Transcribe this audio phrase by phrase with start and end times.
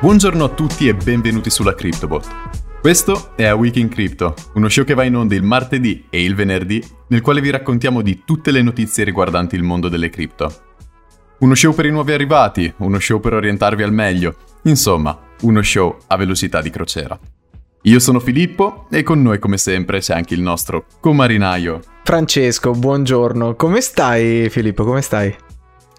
[0.00, 2.80] Buongiorno a tutti e benvenuti sulla CryptoBot.
[2.80, 6.22] Questo è A Week in Crypto, uno show che va in onda il martedì e
[6.22, 10.52] il venerdì, nel quale vi raccontiamo di tutte le notizie riguardanti il mondo delle cripto.
[11.38, 15.96] Uno show per i nuovi arrivati, uno show per orientarvi al meglio, insomma, uno show
[16.08, 17.18] a velocità di crociera.
[17.82, 21.80] Io sono Filippo e con noi come sempre c'è anche il nostro comarinaio.
[22.02, 23.54] Francesco, buongiorno.
[23.54, 24.84] Come stai Filippo?
[24.84, 25.34] Come stai?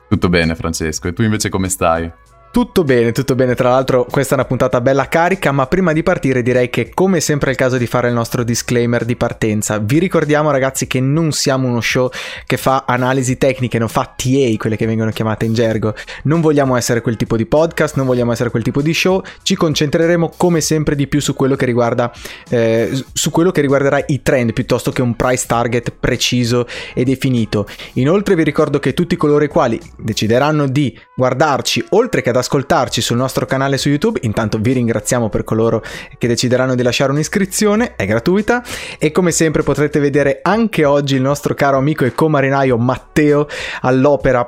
[0.07, 2.11] Tutto bene Francesco, e tu invece come stai?
[2.55, 3.53] Tutto bene, tutto bene.
[3.53, 5.51] Tra l'altro, questa è una puntata bella carica.
[5.51, 8.45] Ma prima di partire, direi che, come sempre, è il caso di fare il nostro
[8.45, 9.77] disclaimer di partenza.
[9.77, 12.09] Vi ricordiamo, ragazzi, che non siamo uno show
[12.45, 15.95] che fa analisi tecniche, non fa TA, quelle che vengono chiamate in gergo.
[16.23, 19.21] Non vogliamo essere quel tipo di podcast, non vogliamo essere quel tipo di show.
[19.43, 22.09] Ci concentreremo, come sempre, di più su quello che riguarda,
[22.47, 27.67] eh, su quello che riguarderà i trend piuttosto che un price target preciso e definito.
[27.95, 33.01] Inoltre, vi ricordo che tutti coloro i quali decideranno di guardarci, oltre che ad ascoltarci
[33.01, 34.19] sul nostro canale su YouTube.
[34.23, 35.83] Intanto vi ringraziamo per coloro
[36.17, 38.63] che decideranno di lasciare un'iscrizione, è gratuita
[38.99, 43.47] e come sempre potrete vedere anche oggi il nostro caro amico e comarinaio Matteo
[43.81, 44.47] all'opera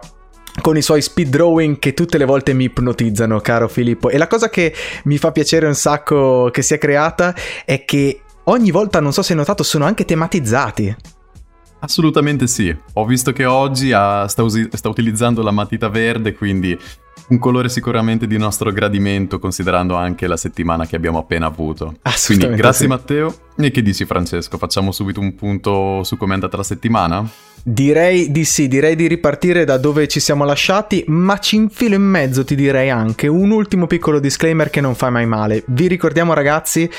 [0.62, 4.10] con i suoi speed drawing che tutte le volte mi ipnotizzano, caro Filippo.
[4.10, 4.74] E la cosa che
[5.04, 9.34] mi fa piacere un sacco che sia creata è che ogni volta, non so se
[9.34, 10.96] hai notato, sono anche tematizzati.
[11.80, 12.76] Assolutamente sì.
[12.94, 16.78] Ho visto che oggi ha, sta, usi- sta utilizzando la matita verde, quindi
[17.30, 21.98] un colore sicuramente di nostro gradimento, considerando anche la settimana che abbiamo appena avuto.
[22.26, 22.88] Quindi grazie sì.
[22.88, 23.36] Matteo.
[23.58, 24.58] E che dici Francesco?
[24.58, 27.30] Facciamo subito un punto su come è andata la settimana?
[27.70, 32.02] Direi di sì, direi di ripartire da dove ci siamo lasciati, ma ci infilo in
[32.02, 35.66] mezzo ti direi anche un ultimo piccolo disclaimer che non fa mai male.
[35.68, 36.90] Vi ricordiamo ragazzi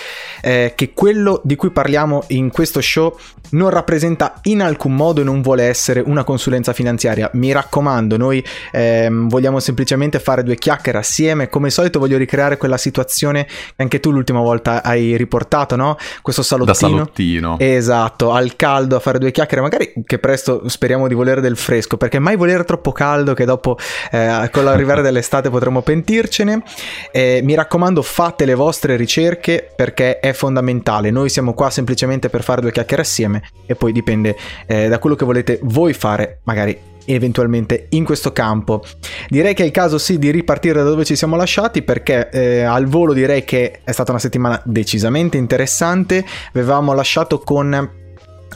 [0.42, 3.16] eh, che quello di cui parliamo in questo show
[3.52, 7.30] non rappresenta in alcun modo e non vuole essere una consulenza finanziaria.
[7.32, 11.48] Mi raccomando, noi eh, vogliamo semplicemente fare due chiacchiere assieme.
[11.48, 15.96] Come al solito voglio ricreare quella situazione che anche tu l'ultima volta hai riportato, no?
[16.20, 16.72] Questo salottino.
[16.74, 17.56] Da salottino.
[17.58, 21.96] Esatto, al caldo a fare due chiacchiere, magari che presto speriamo di volere del fresco,
[21.96, 23.76] perché mai volere troppo caldo che dopo
[24.10, 26.62] eh, con l'arrivare dell'estate potremo pentircene.
[27.10, 31.10] Eh, mi raccomando, fate le vostre ricerche perché è fondamentale.
[31.10, 34.36] Noi siamo qua semplicemente per fare due chiacchiere assieme e poi dipende
[34.66, 38.84] eh, da quello che volete voi fare, magari eventualmente in questo campo.
[39.28, 42.62] Direi che è il caso sì di ripartire da dove ci siamo lasciati perché eh,
[42.62, 46.24] al volo direi che è stata una settimana decisamente interessante.
[46.52, 48.06] Avevamo lasciato con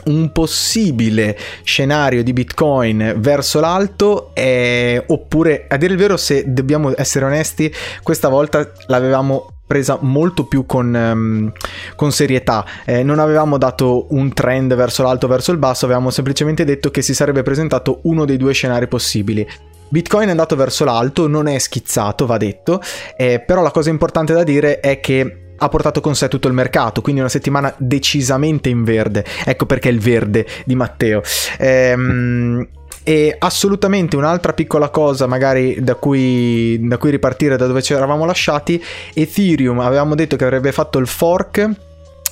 [0.04, 6.92] un possibile scenario di Bitcoin verso l'alto eh, oppure a dire il vero se dobbiamo
[6.96, 7.72] essere onesti
[8.02, 11.52] questa volta l'avevamo presa molto più con, um,
[11.96, 12.62] con serietà.
[12.84, 17.00] Eh, non avevamo dato un trend verso l'alto verso il basso avevamo semplicemente detto che
[17.00, 19.48] si sarebbe presentato uno dei due scenari possibili.
[19.88, 22.80] Bitcoin è andato verso l'alto, non è schizzato, va detto,
[23.16, 26.54] eh, però la cosa importante da dire è che ha portato con sé tutto il
[26.54, 29.24] mercato, quindi una settimana decisamente in verde.
[29.44, 31.22] Ecco perché il verde di Matteo.
[31.58, 32.66] Ehm,
[33.04, 38.24] e assolutamente un'altra piccola cosa, magari da cui, da cui ripartire da dove ci eravamo
[38.24, 41.70] lasciati, Ethereum avevamo detto che avrebbe fatto il fork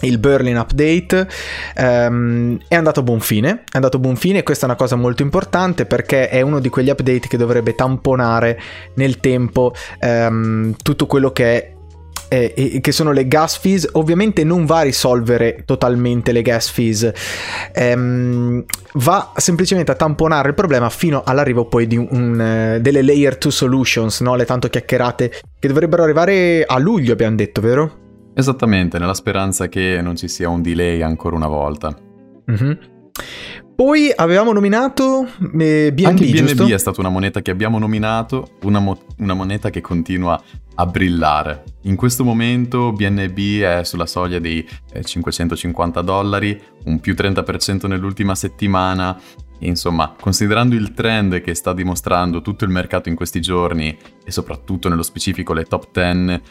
[0.02, 1.28] il Berlin Update
[1.76, 4.78] um, è andato a buon fine, è andato a buon fine e questa è una
[4.78, 8.58] cosa molto importante perché è uno di quegli update che dovrebbe tamponare
[8.94, 11.72] nel tempo um, tutto quello che è
[12.30, 17.10] eh, che sono le gas fees, ovviamente non va a risolvere totalmente le gas fees,
[17.74, 18.64] ehm,
[18.94, 23.50] va semplicemente a tamponare il problema fino all'arrivo poi di un, uh, delle layer 2
[23.50, 24.36] solutions, no?
[24.36, 27.98] le tanto chiacchierate che dovrebbero arrivare a luglio, abbiamo detto, vero?
[28.34, 31.94] Esattamente, nella speranza che non ci sia un delay ancora una volta.
[32.48, 32.72] Mm-hmm.
[33.80, 35.26] Poi avevamo nominato
[35.58, 36.66] eh, BNB, Anche BNB giusto?
[36.66, 40.38] è stata una moneta che abbiamo nominato, una, mo- una, moneta che continua
[40.74, 41.64] a brillare.
[41.84, 48.34] In questo momento BNB è sulla soglia dei eh, 550 dollari, un più 30% nell'ultima
[48.34, 49.18] settimana.
[49.60, 54.90] Insomma, considerando il trend che sta dimostrando tutto il mercato in questi giorni e soprattutto
[54.90, 56.42] nello specifico le top 10,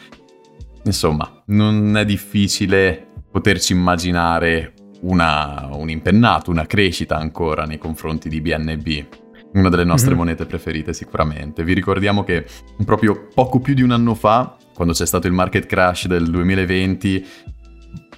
[0.82, 8.40] insomma, non è difficile poterci immaginare una, un impennato, una crescita ancora nei confronti di
[8.40, 9.06] BNB.
[9.52, 10.18] Una delle nostre mm-hmm.
[10.18, 11.64] monete preferite sicuramente.
[11.64, 12.46] Vi ricordiamo che
[12.84, 17.26] proprio poco più di un anno fa, quando c'è stato il market crash del 2020,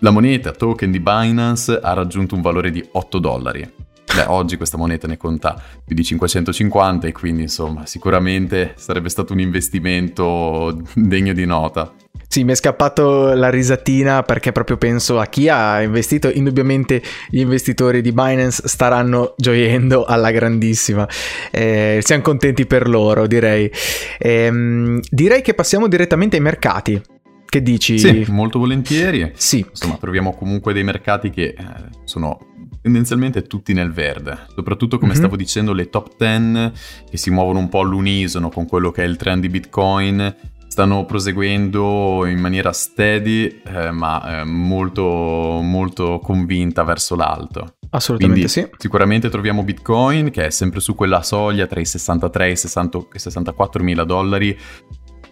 [0.01, 3.73] la moneta token di Binance ha raggiunto un valore di 8 dollari.
[4.15, 9.33] Beh, oggi questa moneta ne conta più di 550 e quindi insomma sicuramente sarebbe stato
[9.33, 11.95] un investimento degno di nota.
[12.29, 16.31] Sì, mi è scappato la risatina perché proprio penso a chi ha investito.
[16.31, 21.09] Indubbiamente gli investitori di Binance staranno gioiendo alla grandissima.
[21.51, 23.71] Eh, siamo contenti per loro, direi.
[24.19, 27.12] Eh, direi che passiamo direttamente ai mercati.
[27.53, 27.99] Che dici?
[27.99, 29.31] Sì, molto volentieri.
[29.35, 29.63] Sì.
[29.69, 31.65] Insomma, troviamo comunque dei mercati che eh,
[32.05, 32.39] sono
[32.81, 34.47] tendenzialmente tutti nel verde.
[34.55, 35.21] Soprattutto, come mm-hmm.
[35.21, 36.73] stavo dicendo, le top 10
[37.11, 40.35] che si muovono un po' all'unisono con quello che è il trend di Bitcoin
[40.67, 47.75] stanno proseguendo in maniera steady, eh, ma eh, molto, molto convinta verso l'alto.
[47.91, 48.77] Assolutamente Quindi, sì.
[48.79, 53.83] Sicuramente troviamo Bitcoin che è sempre su quella soglia tra i 63 e i 64
[53.83, 54.59] mila dollari.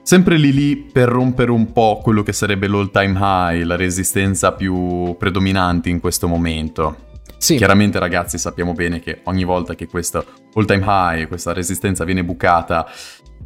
[0.02, 4.52] Sempre lì lì per rompere un po' quello che sarebbe l'all time high, la resistenza
[4.52, 7.08] più predominante in questo momento.
[7.36, 7.56] Sì.
[7.56, 10.24] Chiaramente ragazzi sappiamo bene che ogni volta che questo
[10.54, 12.86] all time high, questa resistenza viene bucata,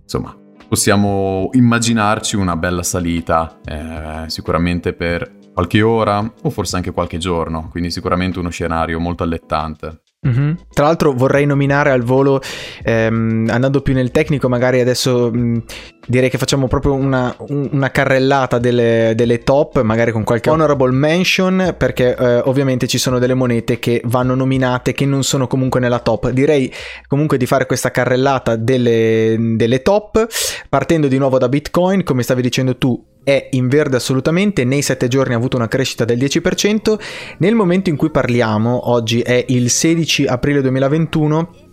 [0.02, 0.36] insomma
[0.66, 7.68] possiamo immaginarci una bella salita, eh, sicuramente per qualche ora o forse anche qualche giorno,
[7.70, 10.00] quindi sicuramente uno scenario molto allettante.
[10.26, 10.52] Mm-hmm.
[10.72, 12.40] Tra l'altro vorrei nominare al volo,
[12.82, 15.62] ehm, andando più nel tecnico, magari adesso mh,
[16.06, 21.74] direi che facciamo proprio una, una carrellata delle, delle, top, magari con qualche honorable mention,
[21.76, 25.98] perché eh, ovviamente ci sono delle monete che vanno nominate che non sono comunque nella
[25.98, 26.30] top.
[26.30, 26.72] Direi
[27.06, 30.26] comunque di fare questa carrellata delle, delle top,
[30.68, 35.08] partendo di nuovo da Bitcoin, come stavi dicendo tu, è in verde assolutamente, nei 7
[35.08, 36.98] giorni ha avuto una crescita del 10%,
[37.38, 41.72] nel momento in cui parliamo, oggi è il 16 aprile 2021,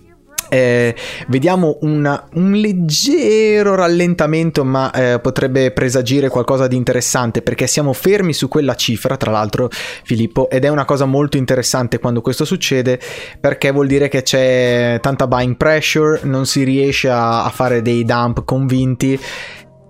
[0.53, 0.93] eh,
[1.29, 8.33] vediamo una, un leggero rallentamento, ma eh, potrebbe presagire qualcosa di interessante perché siamo fermi
[8.33, 12.99] su quella cifra, tra l'altro, Filippo, ed è una cosa molto interessante quando questo succede
[13.39, 18.03] perché vuol dire che c'è tanta buying pressure, non si riesce a, a fare dei
[18.03, 19.17] dump convinti.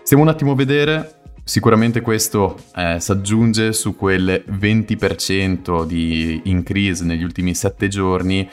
[0.04, 7.04] Stiamo un attimo a vedere, sicuramente questo eh, si aggiunge su quel 20% di increase
[7.04, 8.50] negli ultimi 7 giorni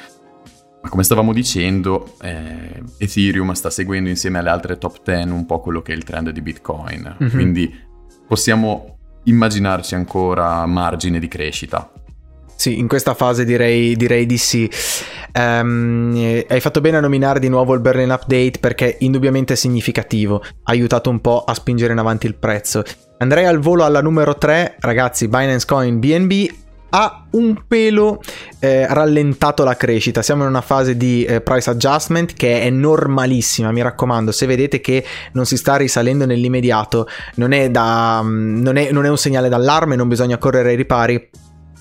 [0.82, 5.60] ma come stavamo dicendo, eh, Ethereum sta seguendo insieme alle altre top 10 un po'
[5.60, 7.16] quello che è il trend di Bitcoin.
[7.22, 7.32] Mm-hmm.
[7.32, 7.78] Quindi
[8.26, 11.92] possiamo immaginarci ancora margine di crescita.
[12.60, 14.70] Sì, in questa fase direi, direi di sì.
[15.32, 20.42] Um, hai fatto bene a nominare di nuovo il Berlin Update perché indubbiamente è significativo,
[20.42, 22.82] ha aiutato un po' a spingere in avanti il prezzo.
[23.18, 26.32] Andrei al volo alla numero 3, ragazzi, Binance Coin BNB
[26.90, 28.20] ha un pelo
[28.58, 30.22] eh, rallentato la crescita.
[30.22, 33.72] Siamo in una fase di eh, price adjustment che è normalissima.
[33.72, 38.76] Mi raccomando, se vedete che non si sta risalendo nell'immediato, non è, da, mm, non
[38.76, 41.28] è, non è un segnale d'allarme, non bisogna correre ai ripari.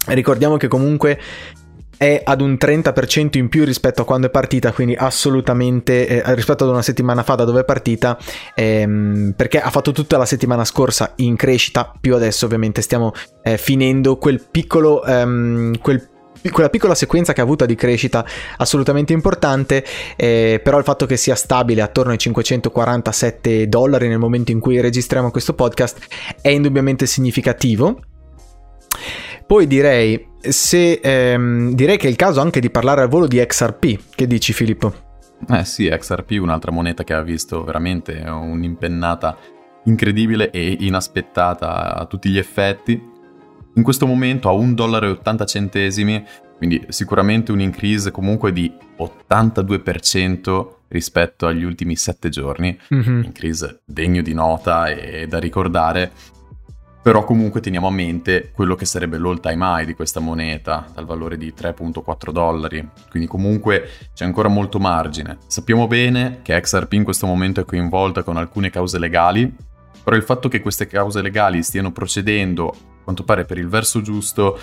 [0.05, 1.19] Ricordiamo che comunque
[1.99, 6.63] è ad un 30% in più rispetto a quando è partita, quindi assolutamente eh, rispetto
[6.63, 8.17] ad una settimana fa da dove è partita,
[8.55, 13.11] ehm, perché ha fatto tutta la settimana scorsa in crescita, più adesso ovviamente stiamo
[13.43, 16.07] eh, finendo quel piccolo, ehm, quel
[16.53, 18.25] quella piccola sequenza che ha avuto di crescita
[18.55, 19.83] assolutamente importante,
[20.15, 24.79] eh, però il fatto che sia stabile attorno ai 547 dollari nel momento in cui
[24.79, 25.97] registriamo questo podcast
[26.41, 27.99] è indubbiamente significativo.
[29.49, 33.43] Poi direi, se, ehm, direi che è il caso anche di parlare al volo di
[33.43, 34.13] XRP.
[34.13, 34.93] Che dici Filippo?
[35.49, 39.35] Eh sì, XRP, un'altra moneta che ha visto veramente un'impennata
[39.85, 43.01] incredibile e inaspettata a tutti gli effetti.
[43.73, 45.19] In questo momento a 1,80 dollaro,
[46.55, 53.23] quindi sicuramente un increase comunque di 82% rispetto agli ultimi 7 giorni, mm-hmm.
[53.23, 56.37] increase degno di nota e da ricordare
[57.09, 61.07] però comunque teniamo a mente quello che sarebbe l'all time high di questa moneta, dal
[61.07, 65.39] valore di 3.4 dollari, quindi comunque c'è ancora molto margine.
[65.47, 69.51] Sappiamo bene che XRP in questo momento è coinvolta con alcune cause legali,
[70.03, 74.01] però il fatto che queste cause legali stiano procedendo, a quanto pare per il verso
[74.01, 74.59] giusto,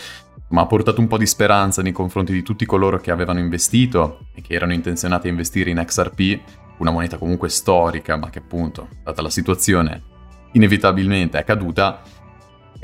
[0.51, 4.29] ma ha portato un po' di speranza nei confronti di tutti coloro che avevano investito
[4.37, 6.41] e che erano intenzionati a investire in XRP,
[6.77, 10.15] una moneta comunque storica, ma che appunto, data la situazione,
[10.53, 12.03] inevitabilmente è caduta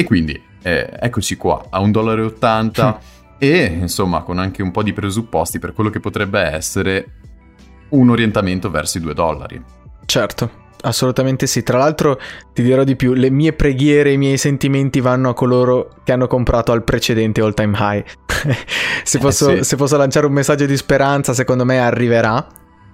[0.03, 3.01] e quindi eh, eccoci qua a 1,80 dollaro
[3.39, 7.07] e insomma con anche un po' di presupposti per quello che potrebbe essere
[7.91, 9.63] un orientamento verso i 2 dollari.
[10.07, 10.61] Certo.
[10.85, 12.19] Assolutamente sì, tra l'altro
[12.53, 16.27] ti dirò di più, le mie preghiere, i miei sentimenti vanno a coloro che hanno
[16.27, 18.05] comprato al precedente all time high.
[19.05, 19.65] se, posso, eh sì.
[19.65, 22.45] se posso lanciare un messaggio di speranza, secondo me arriverà,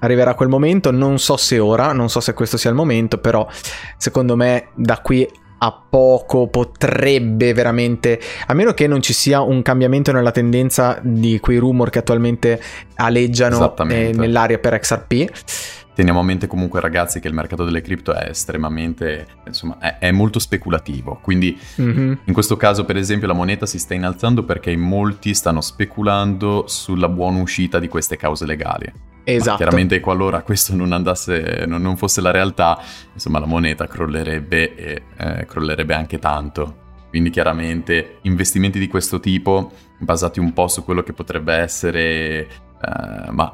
[0.01, 3.49] arriverà quel momento, non so se ora, non so se questo sia il momento, però
[3.97, 5.27] secondo me da qui
[5.59, 11.41] a poco potrebbe veramente, a meno che non ci sia un cambiamento nella tendenza di
[11.41, 12.61] quei rumor che attualmente
[12.95, 15.78] aleggiano eh, nell'aria per XRP.
[15.99, 20.13] Teniamo a mente comunque ragazzi che il mercato delle cripto è estremamente, insomma, è, è
[20.13, 22.13] molto speculativo, quindi mm-hmm.
[22.23, 27.09] in questo caso per esempio la moneta si sta innalzando perché molti stanno speculando sulla
[27.09, 28.87] buona uscita di queste cause legali.
[29.25, 29.51] Esatto.
[29.51, 32.81] Ma chiaramente qualora questo non andasse, non, non, fosse la realtà,
[33.13, 36.77] insomma la moneta crollerebbe e eh, crollerebbe anche tanto.
[37.09, 42.39] Quindi chiaramente investimenti di questo tipo, basati un po' su quello che potrebbe essere
[42.81, 43.51] eh, ma,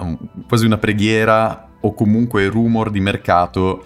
[0.46, 3.84] quasi una preghiera o comunque rumor di mercato,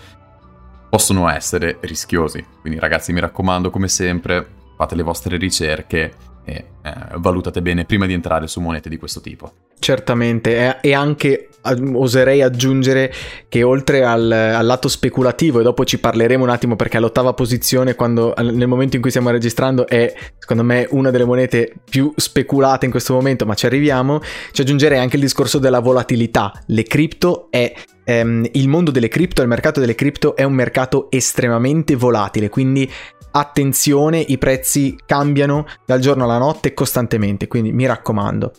[0.89, 2.45] possono essere rischiosi.
[2.61, 6.15] Quindi ragazzi mi raccomando come sempre, fate le vostre ricerche
[6.45, 9.53] e eh, valutate bene prima di entrare su monete di questo tipo.
[9.79, 13.13] Certamente, e anche oserei aggiungere
[13.49, 17.95] che oltre al, al, lato speculativo, e dopo ci parleremo un attimo perché all'ottava posizione,
[17.95, 22.85] quando, nel momento in cui stiamo registrando, è secondo me una delle monete più speculate
[22.85, 24.21] in questo momento, ma ci arriviamo,
[24.53, 26.53] ci aggiungerei anche il discorso della volatilità.
[26.67, 27.73] Le cripto è
[28.09, 32.91] ehm, il mondo delle cripto, il mercato delle cripto è un mercato estremamente volatile, quindi
[33.31, 38.53] attenzione, i prezzi cambiano dal giorno alla notte costantemente, quindi mi raccomando.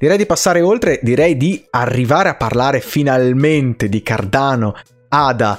[0.00, 4.74] Direi di passare oltre, direi di arrivare a parlare finalmente di Cardano,
[5.08, 5.58] ADA,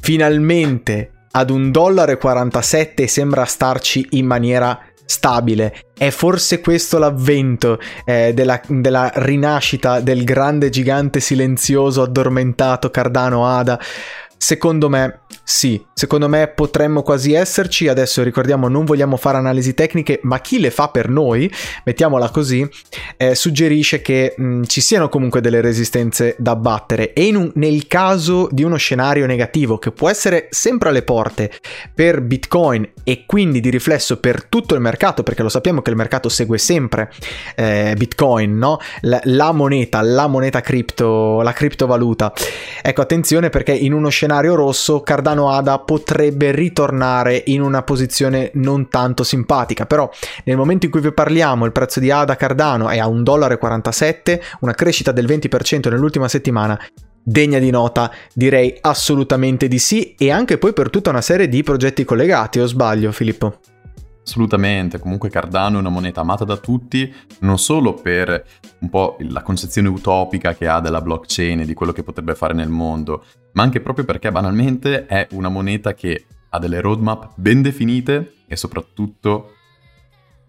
[0.00, 5.74] finalmente ad un dollaro e 47 sembra starci in maniera stabile.
[5.96, 13.78] È forse questo l'avvento eh, della, della rinascita del grande gigante silenzioso addormentato Cardano Ada?
[14.36, 17.88] Secondo me sì, secondo me potremmo quasi esserci.
[17.88, 21.52] Adesso ricordiamo, non vogliamo fare analisi tecniche, ma chi le fa per noi,
[21.84, 22.66] mettiamola così,
[23.16, 27.12] eh, suggerisce che mh, ci siano comunque delle resistenze da battere.
[27.12, 31.50] E un, nel caso di uno scenario negativo, che può essere sempre alle porte
[31.92, 35.96] per Bitcoin e quindi di riflesso per tutto il mercato, perché lo sappiamo che il
[35.96, 37.10] mercato segue sempre
[37.54, 38.78] eh, Bitcoin, no?
[39.02, 42.32] La, la moneta, la moneta cripto, la criptovaluta.
[42.82, 48.50] Ecco, attenzione perché in uno scenario rosso Cardano Milano Ada potrebbe ritornare in una posizione
[48.54, 50.10] non tanto simpatica, però
[50.44, 53.58] nel momento in cui vi parliamo il prezzo di Ada Cardano è a 1,47 dollaro,
[54.60, 56.78] una crescita del 20% nell'ultima settimana,
[57.22, 61.62] degna di nota, direi assolutamente di sì e anche poi per tutta una serie di
[61.62, 63.58] progetti collegati, o sbaglio Filippo?
[64.26, 68.44] Assolutamente, comunque Cardano è una moneta amata da tutti, non solo per
[68.78, 72.54] un po' la concezione utopica che ha della blockchain e di quello che potrebbe fare
[72.54, 77.60] nel mondo, ma anche proprio perché banalmente è una moneta che ha delle roadmap ben
[77.60, 79.50] definite e soprattutto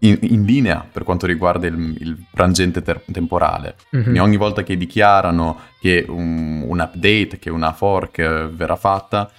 [0.00, 3.76] in, in linea per quanto riguarda il, il frangente ter- temporale.
[3.94, 4.16] Mm-hmm.
[4.18, 9.30] ogni volta che dichiarano che un, un update, che una fork verrà fatta,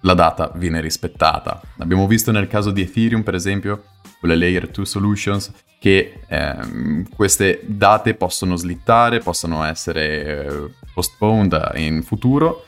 [0.00, 1.60] la data viene rispettata.
[1.78, 3.84] Abbiamo visto nel caso di Ethereum, per esempio,
[4.20, 11.72] con le Layer 2 Solutions, che ehm, queste date possono slittare, possono essere eh, postponed
[11.76, 12.64] in futuro.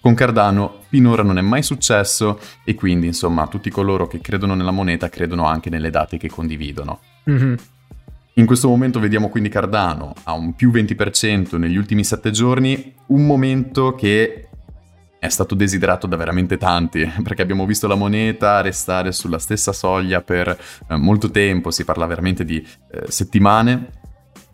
[0.00, 4.70] Con Cardano finora non è mai successo e quindi, insomma, tutti coloro che credono nella
[4.70, 7.00] moneta credono anche nelle date che condividono.
[7.28, 7.54] Mm-hmm.
[8.34, 13.24] In questo momento vediamo quindi Cardano a un più 20% negli ultimi 7 giorni, un
[13.24, 14.45] momento che
[15.18, 20.22] è stato desiderato da veramente tanti, perché abbiamo visto la moneta restare sulla stessa soglia
[20.22, 24.04] per eh, molto tempo, si parla veramente di eh, settimane,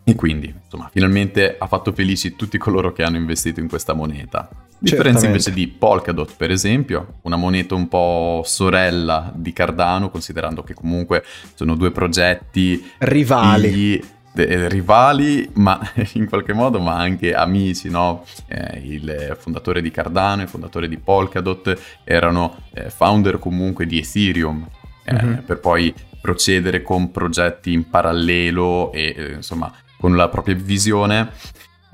[0.05, 4.49] e quindi, insomma, finalmente ha fatto felici tutti coloro che hanno investito in questa moneta.
[4.77, 10.73] Differenza invece di Polkadot, per esempio, una moneta un po' sorella di Cardano, considerando che
[10.73, 13.69] comunque sono due progetti rivali.
[13.69, 14.03] Figli,
[14.35, 15.79] rivali, ma
[16.13, 18.25] in qualche modo, ma anche amici, no?
[18.47, 24.67] Eh, il fondatore di Cardano, il fondatore di Polkadot erano eh, founder comunque di Ethereum,
[25.11, 25.37] mm-hmm.
[25.45, 31.29] per poi procedere con progetti in parallelo e eh, insomma con la propria visione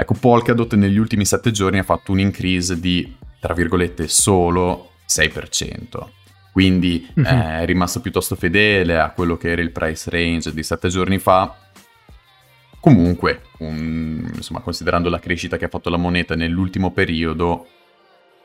[0.01, 6.07] Ecco, Polkadot negli ultimi sette giorni ha fatto un increase di, tra virgolette, solo 6%.
[6.53, 7.25] Quindi mm-hmm.
[7.25, 11.53] è rimasto piuttosto fedele a quello che era il price range di sette giorni fa.
[12.79, 17.67] Comunque, un, insomma, considerando la crescita che ha fatto la moneta nell'ultimo periodo,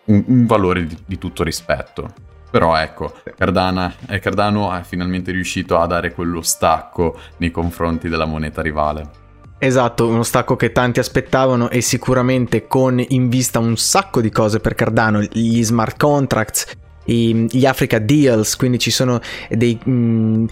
[0.07, 2.13] un, un valore di, di, tutto rispetto.
[2.51, 8.27] Però ecco, Cardana, eh, Cardano è finalmente riuscito a dare quello stacco nei confronti della
[8.27, 9.23] moneta rivale.
[9.59, 14.61] Esatto, uno stacco che tanti aspettavano e sicuramente con in vista un sacco di cose
[14.61, 16.67] per Cardano, gli smart contracts,
[17.05, 20.45] gli Africa Deals, quindi ci sono dei, mh, mm,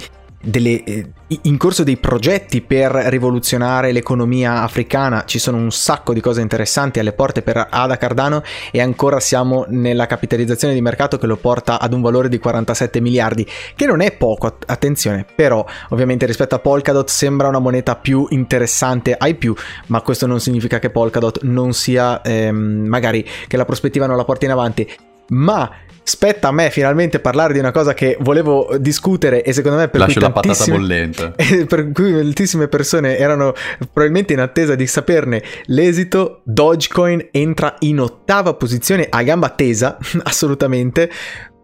[0.43, 1.07] delle, eh,
[1.43, 6.99] in corso dei progetti per rivoluzionare l'economia africana, ci sono un sacco di cose interessanti
[6.99, 11.79] alle porte per Ada Cardano e ancora siamo nella capitalizzazione di mercato che lo porta
[11.81, 13.47] ad un valore di 47 miliardi,
[13.77, 19.15] che non è poco, attenzione, però ovviamente rispetto a Polkadot sembra una moneta più interessante
[19.17, 19.55] ai più,
[19.87, 24.25] ma questo non significa che Polkadot non sia ehm, magari che la prospettiva non la
[24.25, 24.89] porti in avanti,
[25.29, 25.71] ma
[26.05, 30.01] spetta a me finalmente parlare di una cosa che volevo discutere e secondo me per
[30.01, 31.35] Lascio cui la patata bollente.
[31.67, 36.41] per cui moltissime persone erano probabilmente in attesa di saperne l'esito.
[36.45, 41.11] Dogecoin entra in ottava posizione a gamba tesa, assolutamente.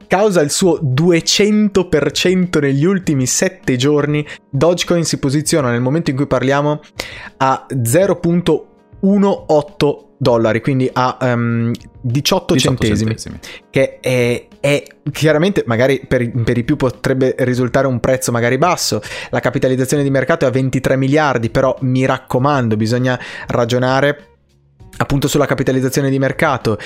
[0.06, 4.26] Causa il suo 200% negli ultimi 7 giorni.
[4.48, 6.80] Dogecoin si posiziona nel momento in cui parliamo
[7.36, 13.38] a 0.18 dollari, quindi a um, 18, 18 centesimi, centesimi,
[13.70, 19.00] che è, è, chiaramente magari per, per, i più potrebbe risultare un prezzo magari basso,
[19.30, 24.26] la capitalizzazione di mercato è a 23 miliardi, però mi raccomando, bisogna ragionare
[24.96, 26.78] appunto sulla capitalizzazione di mercato.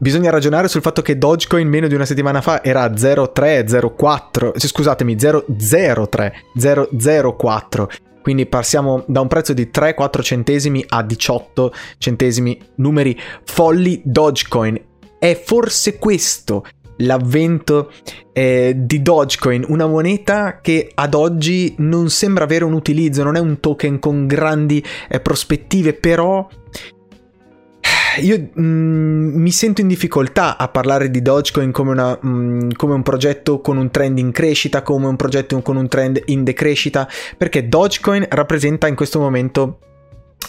[0.00, 5.16] Bisogna ragionare sul fatto che Dogecoin meno di una settimana fa era 0,3, 0,4, scusatemi,
[5.16, 7.86] 0,03, 0,04
[8.28, 14.78] quindi passiamo da un prezzo di 3-4 centesimi a 18 centesimi, numeri folli Dogecoin.
[15.18, 16.66] È forse questo
[16.98, 17.90] l'avvento
[18.34, 23.40] eh, di Dogecoin, una moneta che ad oggi non sembra avere un utilizzo, non è
[23.40, 26.46] un token con grandi eh, prospettive, però
[28.20, 33.02] io mm, mi sento in difficoltà a parlare di Dogecoin come, una, mm, come, un
[33.02, 37.68] progetto con un trend in crescita, come un progetto con un trend in decrescita, perché
[37.68, 39.78] Dogecoin rappresenta in questo momento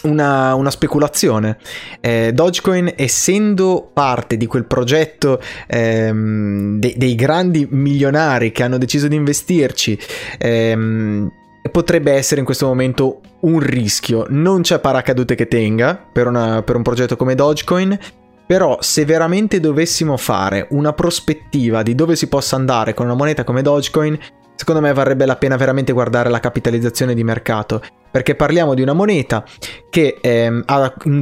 [0.02, 1.58] una, una, speculazione.
[2.00, 9.08] Eh, Dogecoin, essendo parte di quel progetto ehm, de- dei grandi milionari che hanno deciso
[9.08, 9.98] di investirci,
[10.38, 11.30] ehm,
[11.70, 14.26] potrebbe essere in questo momento un rischio.
[14.28, 17.98] Non c'è paracadute che tenga per, una, per un progetto come Dogecoin,
[18.46, 23.44] però se veramente dovessimo fare una prospettiva di dove si possa andare con una moneta
[23.44, 24.18] come Dogecoin,
[24.60, 28.92] secondo me varrebbe la pena veramente guardare la capitalizzazione di mercato, perché parliamo di una
[28.92, 29.42] moneta
[29.88, 30.64] che ehm,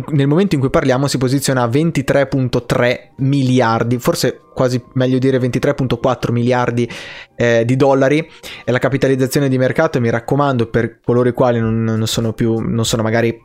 [0.09, 6.33] nel momento in cui parliamo si posiziona a 23.3 miliardi, forse quasi meglio dire 23.4
[6.33, 6.91] miliardi
[7.37, 8.29] eh, di dollari,
[8.65, 12.59] e la capitalizzazione di mercato, mi raccomando, per coloro i quali non, non sono più,
[12.59, 13.41] non sono magari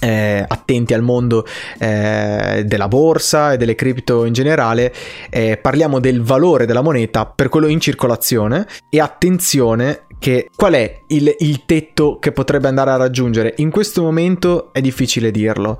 [0.00, 1.46] eh, attenti al mondo
[1.78, 4.92] eh, della borsa e delle cripto in generale,
[5.30, 11.00] eh, parliamo del valore della moneta per quello in circolazione e attenzione che qual è
[11.08, 13.54] il, il tetto che potrebbe andare a raggiungere.
[13.58, 15.78] In questo momento è difficile dirlo.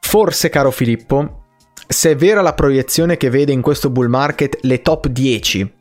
[0.00, 1.44] Forse, caro Filippo,
[1.86, 5.74] se è vera la proiezione che vede in questo bull market le top 10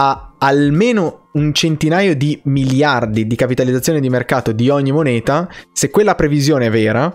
[0.00, 6.14] a almeno un centinaio di miliardi di capitalizzazione di mercato di ogni moneta, se quella
[6.14, 7.12] previsione è vera,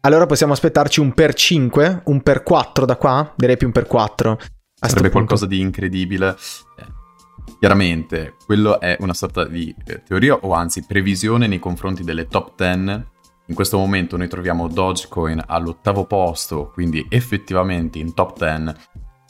[0.00, 3.86] allora possiamo aspettarci un per 5, un per 4 da qua, direi più un per
[3.86, 4.38] 4.
[4.74, 6.36] Sarebbe qualcosa di incredibile.
[6.78, 6.84] Eh,
[7.58, 12.52] chiaramente, quello è una sorta di eh, teoria o anzi previsione nei confronti delle top
[12.54, 13.08] 10.
[13.46, 18.74] In questo momento noi troviamo Dogecoin all'ottavo posto, quindi effettivamente in top 10.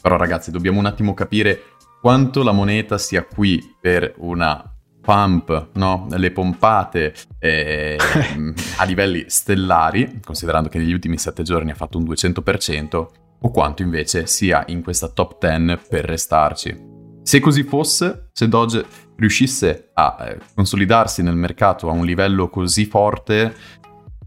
[0.02, 1.69] Però ragazzi, dobbiamo un attimo capire
[2.00, 4.64] quanto la moneta sia qui per una
[5.00, 6.06] pump, no?
[6.10, 7.98] le pompate eh,
[8.78, 13.06] a livelli stellari, considerando che negli ultimi 7 giorni ha fatto un 200%,
[13.42, 16.88] o quanto invece sia in questa top 10 per restarci.
[17.22, 18.84] Se così fosse, se Doge
[19.16, 23.54] riuscisse a eh, consolidarsi nel mercato a un livello così forte,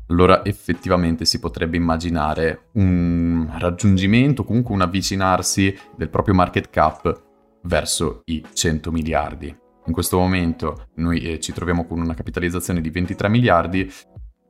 [0.08, 7.32] allora effettivamente si potrebbe immaginare un raggiungimento, comunque un avvicinarsi del proprio market cap
[7.64, 9.56] verso i 100 miliardi.
[9.86, 13.92] In questo momento noi eh, ci troviamo con una capitalizzazione di 23 miliardi,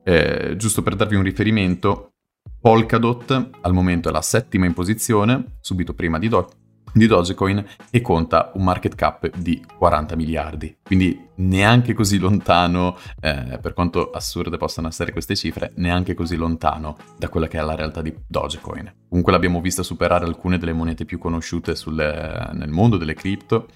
[0.04, 2.12] eh, giusto per darvi un riferimento,
[2.60, 6.50] Polkadot al momento è la settima in posizione, subito prima di, Do-
[6.94, 10.78] di Dogecoin e conta un market cap di 40 miliardi.
[10.82, 16.96] Quindi neanche così lontano, eh, per quanto assurde possano essere queste cifre, neanche così lontano
[17.18, 19.06] da quella che è la realtà di Dogecoin.
[19.08, 23.66] Comunque l'abbiamo vista superare alcune delle monete più conosciute sulle, nel mondo delle cripto.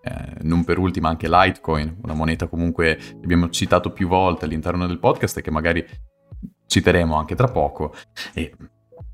[0.00, 4.86] Eh, non per ultima anche Litecoin, una moneta comunque che abbiamo citato più volte all'interno
[4.86, 5.84] del podcast e che magari
[6.66, 7.92] citeremo anche tra poco.
[8.32, 8.54] E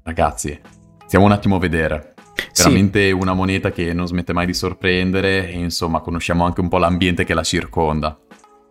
[0.03, 0.61] ragazzi,
[1.07, 2.14] stiamo un attimo a vedere
[2.57, 3.13] veramente sì.
[3.13, 7.25] una moneta che non smette mai di sorprendere e insomma conosciamo anche un po' l'ambiente
[7.25, 8.19] che la circonda.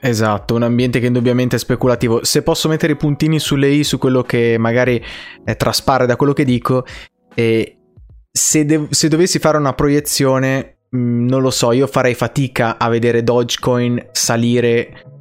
[0.05, 2.25] Esatto, un ambiente che indubbiamente è speculativo.
[2.25, 5.01] Se posso mettere i puntini sulle i su quello che magari
[5.45, 6.85] eh, traspare da quello che dico,
[7.33, 7.77] eh,
[8.29, 12.77] se, de- se, dovessi fare una proiezione, mh, mm, non lo so, io farei fatica
[12.77, 15.12] a vedere Dogecoin salire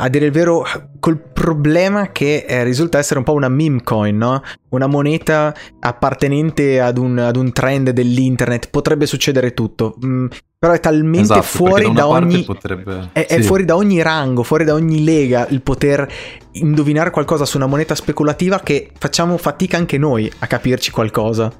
[0.00, 0.64] a dire il vero,
[1.00, 4.42] col problema che eh, risulta essere un po' una meme coin, no?
[4.70, 8.70] Una moneta appartenente ad un, ad un trend dell'internet.
[8.70, 9.96] Potrebbe succedere tutto.
[10.04, 10.26] Mm,
[10.58, 12.42] però è talmente esatto, fuori da, da ogni.
[12.44, 13.10] Potrebbe...
[13.12, 13.34] È, sì.
[13.36, 16.10] è, fuori da ogni rango, fuori da ogni lega il poter
[16.52, 21.52] indovinare qualcosa su una moneta speculativa che facciamo fatica anche noi a capirci qualcosa.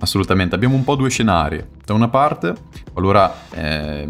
[0.00, 1.62] Assolutamente, abbiamo un po' due scenari.
[1.84, 2.54] Da una parte,
[2.92, 4.08] qualora eh,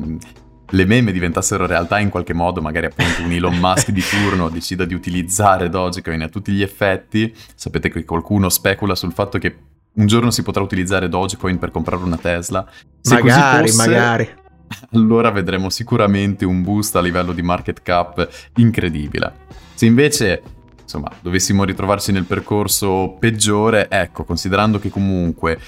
[0.71, 4.85] le meme diventassero realtà in qualche modo, magari appunto un Elon Musk di turno decida
[4.85, 9.57] di utilizzare Dogecoin a tutti gli effetti, sapete che qualcuno specula sul fatto che
[9.95, 12.67] un giorno si potrà utilizzare Dogecoin per comprare una Tesla.
[13.01, 14.29] Se magari, fosse, magari.
[14.93, 19.47] Allora vedremo sicuramente un boost a livello di market cap incredibile.
[19.75, 20.43] Se invece
[20.83, 25.59] insomma, dovessimo ritrovarci nel percorso peggiore, ecco, considerando che comunque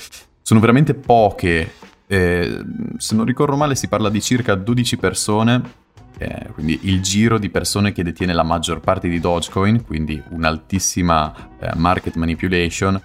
[0.42, 1.72] sono veramente poche
[2.12, 2.64] eh,
[2.96, 5.62] se non ricordo male si parla di circa 12 persone,
[6.18, 11.32] eh, quindi il giro di persone che detiene la maggior parte di Dogecoin, quindi un'altissima
[11.60, 13.00] eh, market manipulation,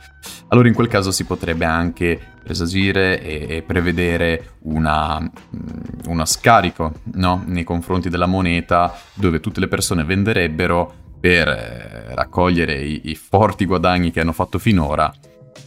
[0.48, 6.94] allora in quel caso si potrebbe anche presagire e, e prevedere una, mm, uno scarico
[7.14, 7.44] no?
[7.46, 13.66] nei confronti della moneta dove tutte le persone venderebbero per eh, raccogliere i, i forti
[13.66, 15.14] guadagni che hanno fatto finora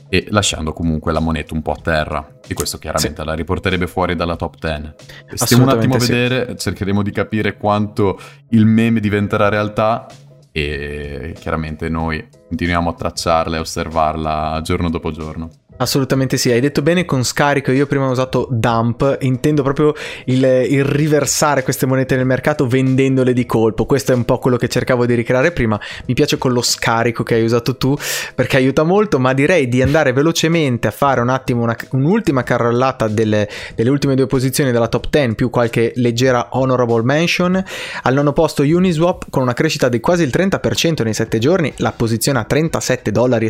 [0.09, 2.38] e lasciando comunque la moneta un po' a terra.
[2.49, 3.27] E questo chiaramente sì.
[3.27, 4.95] la riporterebbe fuori dalla top 10.
[5.35, 6.57] Stiamo un attimo a vedere, sì.
[6.57, 8.19] cercheremo di capire quanto
[8.51, 10.07] il meme diventerà realtà
[10.51, 15.51] e chiaramente noi continuiamo a tracciarla e osservarla giorno dopo giorno.
[15.81, 20.43] Assolutamente sì, hai detto bene con scarico, io prima ho usato dump, intendo proprio il,
[20.43, 24.67] il, riversare queste monete nel mercato vendendole di colpo, questo è un po' quello che
[24.67, 27.97] cercavo di ricreare prima, mi piace con lo scarico che hai usato tu
[28.35, 33.07] perché aiuta molto, ma direi di andare velocemente a fare un attimo una, un'ultima carrellata
[33.07, 37.63] delle, delle, ultime due posizioni della top 10 più qualche leggera honorable mention,
[38.03, 41.93] al nono posto Uniswap con una crescita di quasi il 30% nei 7 giorni, la
[41.93, 43.49] posizione a 37,71 dollari,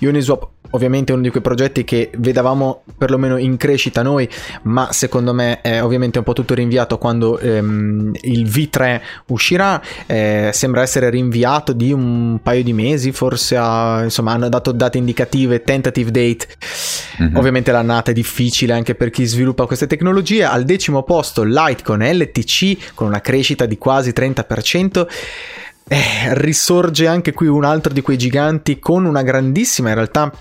[0.00, 4.28] Uniswap ovviamente uno di quei progetti che vedavamo perlomeno in crescita noi,
[4.62, 10.50] ma secondo me è ovviamente un po' tutto rinviato quando ehm, il V3 uscirà, eh,
[10.52, 15.62] sembra essere rinviato di un paio di mesi, forse ha, insomma hanno dato date indicative,
[15.62, 16.46] tentative date,
[17.22, 17.36] mm-hmm.
[17.36, 22.94] ovviamente l'annata è difficile anche per chi sviluppa queste tecnologie, al decimo posto Litecoin LTC
[22.94, 25.06] con una crescita di quasi 30%,
[25.88, 30.32] eh, risorge anche qui un altro di quei giganti con una grandissima in realtà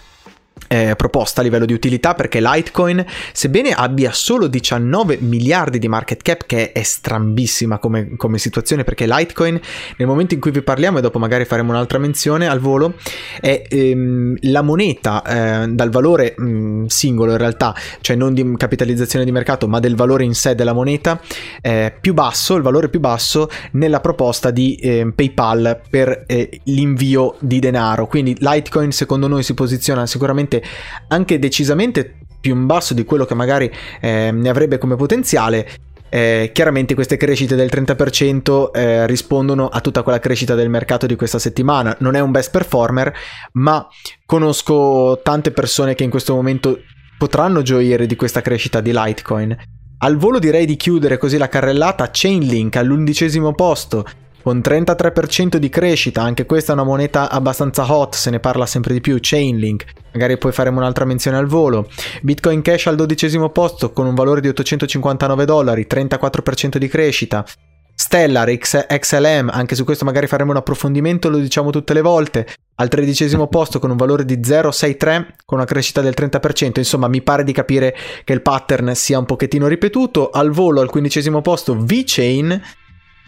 [0.67, 6.21] eh, proposta a livello di utilità perché Litecoin, sebbene abbia solo 19 miliardi di market
[6.21, 9.59] cap, che è strambissima come, come, situazione perché Litecoin,
[9.97, 12.95] nel momento in cui vi parliamo, e dopo magari faremo un'altra menzione al volo,
[13.39, 18.55] è ehm, la moneta eh, dal valore mh, mm, singolo in realtà, cioè non di
[18.55, 21.19] capitalizzazione di mercato, ma del valore in sé della moneta,
[21.61, 27.35] eh, più basso, il valore più basso nella proposta di ehm, PayPal per eh, l'invio
[27.39, 28.07] di denaro.
[28.07, 30.63] Quindi Litecoin secondo noi si posiziona sicuramente sicuramente
[31.07, 35.69] anche decisamente più in basso di quello che magari eh, ne avrebbe come potenziale.
[36.13, 41.15] Eh, chiaramente queste crescite del 30% eh, rispondono a tutta quella crescita del mercato di
[41.15, 41.95] questa settimana.
[41.99, 43.13] Non è un best performer,
[43.53, 43.87] ma
[44.25, 46.79] conosco tante persone che in questo momento
[47.17, 49.55] potranno gioire di questa crescita di Litecoin.
[49.99, 54.03] Al volo direi di chiudere così la carrellata Chainlink all'undicesimo posto
[54.41, 58.93] con 33% di crescita, anche questa è una moneta abbastanza hot, se ne parla sempre
[58.93, 61.87] di più, Chainlink, magari poi faremo un'altra menzione al volo.
[62.21, 67.45] Bitcoin Cash al dodicesimo posto con un valore di 859 dollari, 34% di crescita.
[67.93, 72.47] Stellar X- XLM, anche su questo magari faremo un approfondimento, lo diciamo tutte le volte,
[72.75, 77.21] al tredicesimo posto con un valore di 0,63 con una crescita del 30%, insomma mi
[77.21, 81.77] pare di capire che il pattern sia un pochettino ripetuto, al volo al quindicesimo posto
[81.77, 82.59] VeChain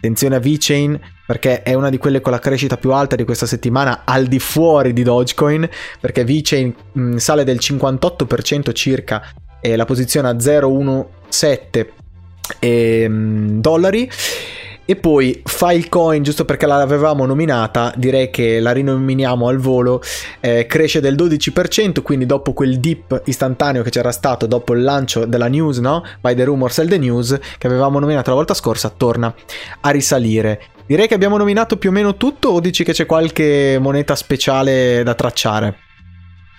[0.04, 3.46] Attenzione a VeChain perché è una di quelle con la crescita più alta di questa
[3.46, 5.66] settimana al di fuori di Dogecoin
[5.98, 9.22] perché VeChain mh, sale del 58% circa
[9.62, 11.86] e la posizione a 0,17
[12.58, 14.10] e, mh, dollari
[14.86, 20.02] e poi Filecoin, giusto perché l'avevamo nominata, direi che la rinominiamo al volo,
[20.40, 25.24] eh, cresce del 12%, quindi dopo quel dip istantaneo che c'era stato dopo il lancio
[25.24, 26.02] della news, no?
[26.20, 29.34] By the rumors and the news, che avevamo nominato la volta scorsa, torna
[29.80, 30.60] a risalire.
[30.86, 35.02] Direi che abbiamo nominato più o meno tutto o dici che c'è qualche moneta speciale
[35.02, 35.78] da tracciare?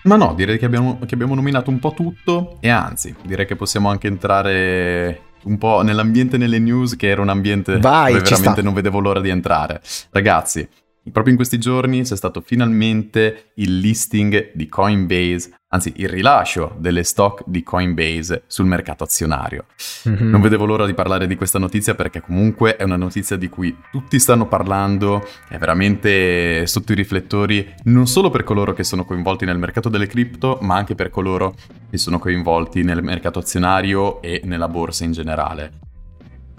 [0.06, 3.56] Ma no, direi che abbiamo, che abbiamo nominato un po' tutto e anzi, direi che
[3.56, 8.62] possiamo anche entrare un po' nell'ambiente nelle news che era un ambiente Vai, dove veramente
[8.62, 9.82] non vedevo l'ora di entrare.
[10.12, 10.68] Ragazzi,
[11.12, 17.04] proprio in questi giorni c'è stato finalmente il listing di Coinbase anzi il rilascio delle
[17.04, 19.66] stock di Coinbase sul mercato azionario.
[20.08, 20.30] Mm-hmm.
[20.30, 23.76] Non vedevo l'ora di parlare di questa notizia perché comunque è una notizia di cui
[23.92, 29.46] tutti stanno parlando, è veramente sotto i riflettori non solo per coloro che sono coinvolti
[29.46, 31.54] nel mercato delle cripto, ma anche per coloro
[31.90, 35.72] che sono coinvolti nel mercato azionario e nella borsa in generale.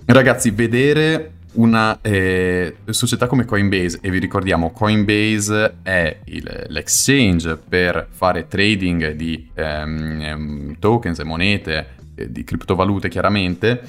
[0.04, 8.07] Ragazzi, vedere una eh, società come Coinbase, e vi ricordiamo Coinbase è il, l'exchange per
[8.11, 13.83] fare trading di ehm, tokens e monete, eh, di criptovalute chiaramente,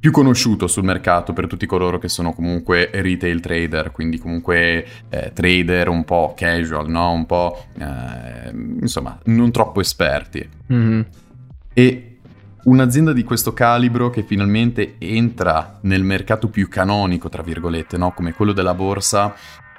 [0.00, 5.30] più conosciuto sul mercato per tutti coloro che sono comunque retail trader, quindi comunque eh,
[5.34, 7.12] trader un po' casual, no?
[7.12, 10.48] un po' eh, insomma non troppo esperti.
[10.72, 11.00] Mm-hmm.
[11.74, 12.09] E
[12.64, 18.12] un'azienda di questo calibro che finalmente entra nel mercato più canonico, tra virgolette, no?
[18.12, 19.34] come quello della borsa,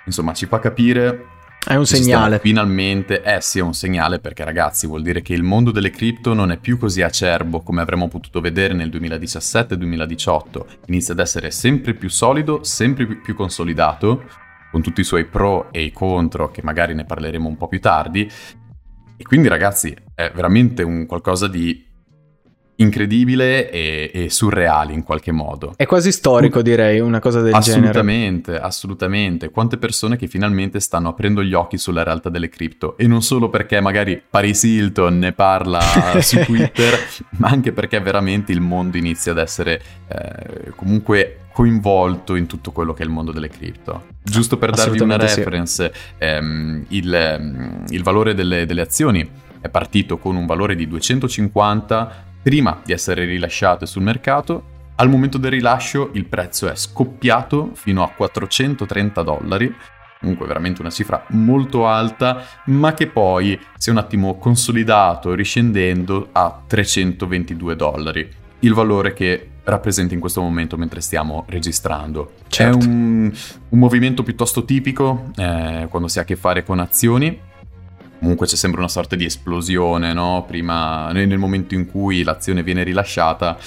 [0.05, 1.25] insomma, ci fa capire.
[1.63, 2.39] È un segnale.
[2.39, 6.33] Finalmente, eh sì, è un segnale perché ragazzi vuol dire che il mondo delle cripto
[6.33, 10.65] non è più così acerbo come avremmo potuto vedere nel 2017-2018.
[10.87, 14.23] Inizia ad essere sempre più solido, sempre più consolidato,
[14.71, 17.79] con tutti i suoi pro e i contro, che magari ne parleremo un po' più
[17.79, 18.27] tardi.
[19.17, 21.89] E quindi ragazzi è veramente un qualcosa di
[22.75, 25.73] incredibile e, e, surreale in qualche modo.
[25.75, 28.59] È quasi storico, direi, una cosa del assolutamente, genere.
[28.59, 29.49] Assolutamente, assolutamente.
[29.49, 32.97] Quante persone che finalmente stanno aprendo gli occhi sulla realtà delle cripto.
[32.97, 35.79] E non solo perché magari Paris Hilton ne parla
[36.21, 36.97] su Twitter,
[37.37, 42.93] ma anche perché veramente il mondo inizia ad essere eh, comunque coinvolto in tutto quello
[42.93, 44.05] che è il mondo delle cripto.
[44.23, 46.01] Giusto per darvi una reference, sì.
[46.17, 49.29] ehm, il, ehm, il, valore delle, delle azioni
[49.59, 54.69] è partito con un valore di 250 prima di essere rilasciate sul mercato.
[54.95, 59.75] Al momento del rilascio il prezzo è scoppiato fino a 430 dollari,
[60.19, 66.29] comunque veramente una cifra molto alta, ma che poi si è un attimo consolidato riscendendo
[66.31, 72.33] a 322 dollari, il valore che rappresenta in questo momento mentre stiamo registrando.
[72.47, 72.77] Certo.
[72.77, 73.31] È un,
[73.69, 77.39] un, movimento piuttosto tipico eh, quando si ha a che fare con azioni,
[78.21, 80.45] comunque c'è sempre una sorta di esplosione, no?
[80.47, 83.57] Prima, nel momento in cui l'azione viene rilasciata,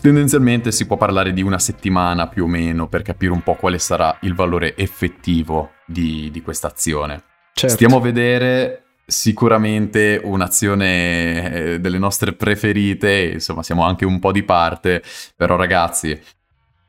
[0.00, 3.80] tendenzialmente si può parlare di una settimana più o meno per capire un po' quale
[3.80, 7.24] sarà il valore effettivo di, di questa azione.
[7.52, 7.74] Certo.
[7.74, 14.44] Stiamo a vedere sicuramente un'azione eh, delle nostre preferite, insomma siamo anche un po' di
[14.44, 15.02] parte,
[15.36, 16.16] però ragazzi,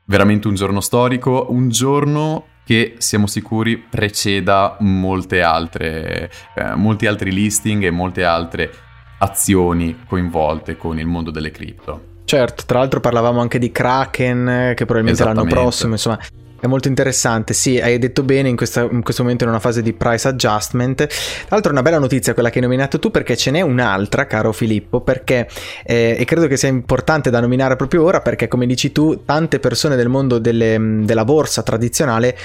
[0.04, 7.30] veramente un giorno storico, un giorno che siamo sicuri preceda molte altre, eh, molti altri
[7.30, 8.72] listing e molte altre
[9.18, 12.14] azioni coinvolte con il mondo delle cripto.
[12.24, 16.18] Certo, tra l'altro parlavamo anche di Kraken che probabilmente l'anno prossimo, insomma
[16.58, 19.82] è molto interessante, sì, hai detto bene in, questa, in, questo momento in una fase
[19.82, 21.06] di price adjustment.
[21.06, 24.26] Tra l'altro è una bella notizia quella che hai nominato tu perché ce n'è un'altra,
[24.26, 25.48] caro Filippo, perché,
[25.84, 29.58] eh, e credo che sia importante da nominare proprio ora perché come dici tu, tante
[29.58, 32.36] persone del mondo delle, della borsa tradizionale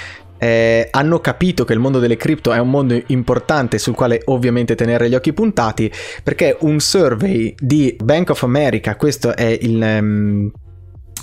[0.42, 4.74] eh, hanno capito che il mondo delle cripto è un mondo importante sul quale ovviamente
[4.74, 5.90] tenere gli occhi puntati
[6.24, 9.80] perché un survey di Bank of America, questo è il...
[9.80, 10.50] Um,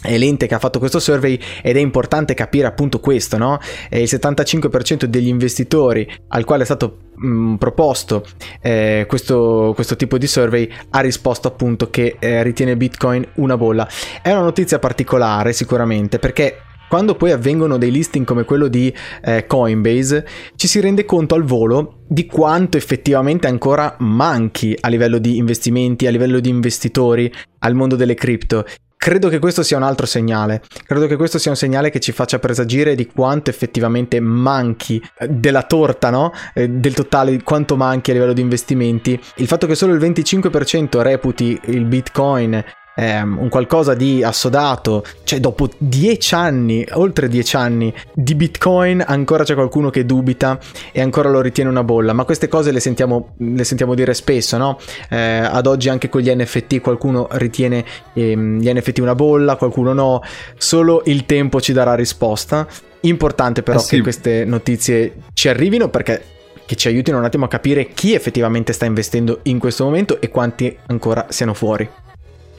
[0.01, 3.59] è l'ente che ha fatto questo survey ed è importante capire appunto questo, no?
[3.89, 8.25] il 75% degli investitori al quale è stato mh, proposto
[8.62, 13.88] eh, questo, questo, tipo di survey ha risposto appunto che eh, ritiene Bitcoin una bolla.
[14.21, 19.45] È una notizia particolare sicuramente perché quando poi avvengono dei listing come quello di eh,
[19.45, 25.38] Coinbase, ci si rende conto al volo di quanto effettivamente ancora manchi a livello di
[25.38, 28.65] investimenti, a livello di investitori al mondo delle cripto.
[29.01, 30.62] Credo che questo sia un altro segnale.
[30.85, 35.29] Credo che questo sia un segnale che ci faccia presagire di quanto effettivamente manchi eh,
[35.29, 36.33] della torta, no?
[36.53, 39.17] Eh, del totale di quanto manchi a livello di investimenti.
[39.35, 42.62] Il fatto che solo il 25% reputi il Bitcoin
[42.99, 49.45] ehm, un qualcosa di assodato, cioè dopo dieci anni, oltre dieci anni di Bitcoin, ancora
[49.45, 50.59] c'è qualcuno che dubita
[50.91, 54.57] e ancora lo ritiene una bolla, ma queste cose le sentiamo, le sentiamo dire spesso,
[54.57, 54.77] no?
[55.09, 59.93] Eh, ad oggi anche con gli NFT qualcuno ritiene ehm, gli NFT una bolla, qualcuno
[59.93, 60.21] no,
[60.57, 62.67] solo il tempo ci darà risposta.
[63.01, 63.95] Importante però eh sì.
[63.95, 66.21] che queste notizie ci arrivino perché
[66.65, 70.29] che ci aiutino un attimo a capire chi effettivamente sta investendo in questo momento e
[70.29, 71.89] quanti ancora siano fuori.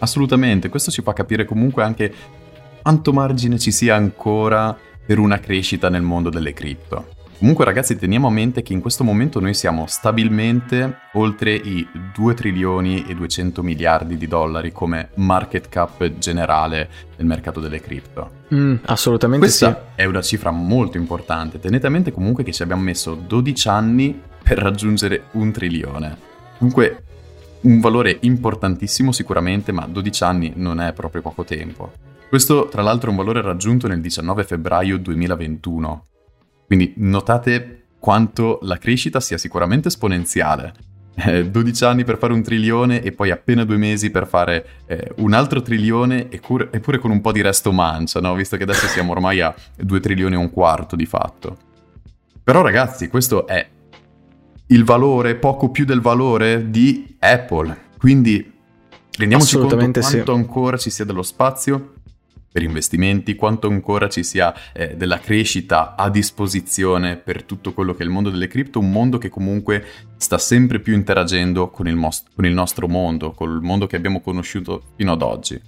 [0.00, 2.12] Assolutamente, questo ci fa capire comunque anche
[2.82, 7.18] quanto margine ci sia ancora per una crescita nel mondo delle cripto.
[7.40, 12.34] Comunque ragazzi teniamo a mente che in questo momento noi siamo stabilmente oltre i 2
[12.34, 18.30] trilioni e 200 miliardi di dollari come market cap generale del mercato delle cripto.
[18.54, 20.02] Mm, assolutamente Questa sì.
[20.02, 21.58] è una cifra molto importante.
[21.58, 26.18] Tenete a mente comunque che ci abbiamo messo 12 anni per raggiungere un trilione.
[26.58, 27.04] Comunque
[27.62, 31.92] un valore importantissimo sicuramente, ma 12 anni non è proprio poco tempo.
[32.28, 36.06] Questo tra l'altro è un valore raggiunto nel 19 febbraio 2021.
[36.66, 40.72] Quindi notate quanto la crescita sia sicuramente esponenziale.
[41.16, 45.12] Eh, 12 anni per fare un trilione e poi appena due mesi per fare eh,
[45.16, 48.34] un altro trilione eppure con un po' di resto mancia, no?
[48.34, 51.56] visto che adesso siamo ormai a 2 trilioni e un quarto di fatto.
[52.42, 53.68] Però ragazzi, questo è
[54.70, 57.88] il valore, poco più del valore di Apple.
[57.98, 58.52] Quindi
[59.16, 60.22] rendiamoci conto quanto sì.
[60.26, 61.94] ancora ci sia dello spazio
[62.52, 68.02] per investimenti, quanto ancora ci sia eh, della crescita a disposizione per tutto quello che
[68.02, 69.84] è il mondo delle cripto, un mondo che comunque
[70.16, 73.96] sta sempre più interagendo con il, most- con il nostro mondo, con il mondo che
[73.96, 75.60] abbiamo conosciuto fino ad oggi.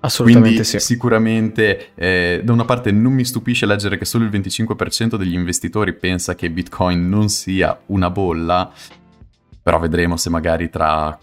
[0.00, 0.78] Assolutamente Quindi, sì.
[0.78, 5.92] Sicuramente, eh, da una parte non mi stupisce leggere che solo il 25% degli investitori
[5.92, 8.70] pensa che Bitcoin non sia una bolla,
[9.60, 11.18] però vedremo se magari tra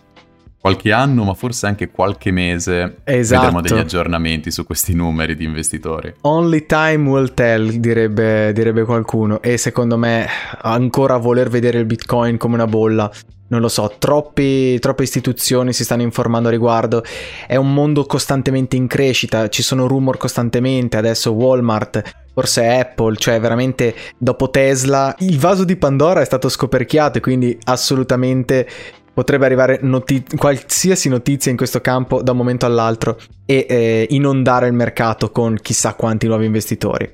[0.65, 3.41] qualche anno, ma forse anche qualche mese, esatto.
[3.41, 6.11] vedremo degli aggiornamenti su questi numeri di investitori.
[6.21, 9.43] Only time will tell, direbbe, direbbe qualcuno.
[9.43, 10.27] E secondo me
[10.61, 13.11] ancora voler vedere il Bitcoin come una bolla
[13.47, 17.03] non lo so, troppi, troppe istituzioni si stanno informando a riguardo,
[17.45, 22.01] è un mondo costantemente in crescita, ci sono rumor costantemente, adesso Walmart,
[22.33, 27.55] forse Apple, cioè veramente dopo Tesla il vaso di Pandora è stato scoperchiato e quindi
[27.65, 28.67] assolutamente
[29.15, 34.67] potrebbe arrivare noti- qualsiasi notizia in questo campo da un momento all'altro e eh, inondare
[34.67, 37.09] il mercato con chissà quanti nuovi investitori.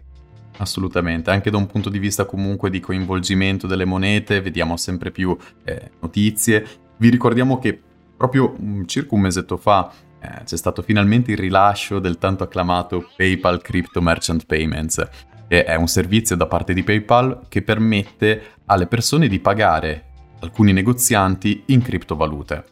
[0.58, 5.38] Assolutamente, anche da un punto di vista comunque di coinvolgimento delle monete, vediamo sempre più
[5.64, 6.66] eh, notizie.
[6.98, 7.80] Vi ricordiamo che
[8.18, 8.56] proprio
[8.88, 14.02] circa un mesetto fa eh, c'è stato finalmente il rilascio del tanto acclamato PayPal Crypto
[14.02, 15.08] Merchant Payments,
[15.48, 20.11] che è un servizio da parte di PayPal che permette alle persone di pagare
[20.42, 22.66] alcuni negozianti in criptovalute.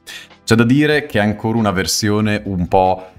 [0.43, 3.11] C'è da dire che è ancora una versione un po'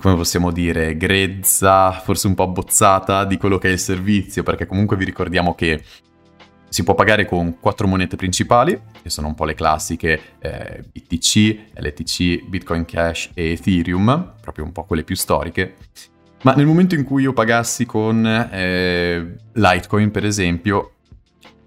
[0.00, 4.66] come possiamo dire, grezza, forse un po' abbozzata di quello che è il servizio, perché
[4.66, 5.82] comunque vi ricordiamo che
[6.68, 11.80] si può pagare con quattro monete principali, che sono un po' le classiche eh, BTC,
[11.80, 15.76] LTC, Bitcoin Cash e Ethereum, proprio un po' quelle più storiche.
[16.42, 20.92] Ma nel momento in cui io pagassi con eh, Litecoin, per esempio,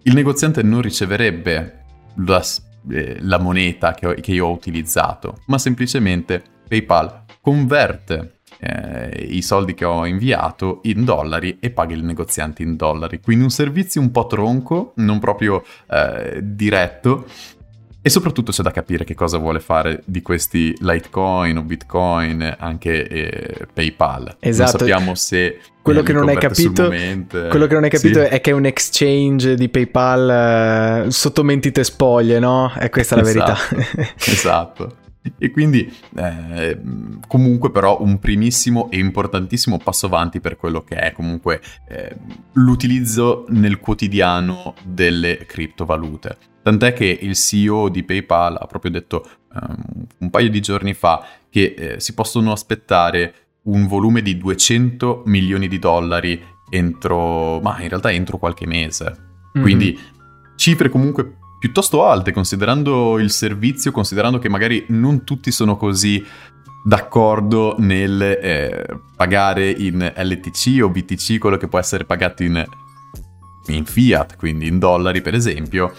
[0.03, 1.80] il negoziante non riceverebbe
[2.15, 2.43] la,
[2.89, 9.41] eh, la moneta che, ho, che io ho utilizzato, ma semplicemente PayPal converte eh, i
[9.41, 13.19] soldi che ho inviato in dollari e paga il negoziante in dollari.
[13.19, 17.25] Quindi un servizio un po' tronco, non proprio eh, diretto.
[18.03, 23.07] E soprattutto c'è da capire che cosa vuole fare di questi Litecoin o Bitcoin, anche
[23.07, 24.37] eh, PayPal.
[24.39, 24.71] Esatto.
[24.71, 28.27] Non sappiamo se quello che, non hai capito, quello che non hai capito sì.
[28.27, 32.71] è che è un exchange di PayPal uh, sotto mentite spoglie, no?
[32.79, 33.75] E questa è la esatto.
[33.75, 34.13] verità.
[34.31, 34.95] esatto.
[35.37, 36.79] E quindi eh,
[37.27, 42.15] comunque però un primissimo e importantissimo passo avanti per quello che è comunque eh,
[42.53, 46.37] l'utilizzo nel quotidiano delle criptovalute.
[46.63, 51.25] Tant'è che il CEO di PayPal ha proprio detto um, un paio di giorni fa
[51.49, 53.33] che eh, si possono aspettare
[53.63, 59.05] un volume di 200 milioni di dollari entro, ma in realtà entro qualche mese.
[59.05, 59.63] Mm-hmm.
[59.63, 59.99] Quindi
[60.55, 66.25] cifre comunque piuttosto alte considerando il servizio, considerando che magari non tutti sono così
[66.83, 68.85] d'accordo nel eh,
[69.15, 72.65] pagare in LTC o BTC quello che può essere pagato in,
[73.67, 75.93] in fiat, quindi in dollari per esempio.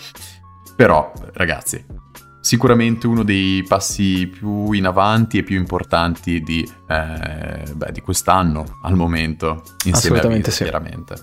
[0.74, 1.84] Però, ragazzi,
[2.42, 8.80] sicuramente uno dei passi più in avanti e più importanti di, eh, beh, di quest'anno
[8.82, 10.62] al momento, insieme Assolutamente a Visa, sì.
[10.64, 11.14] chiaramente.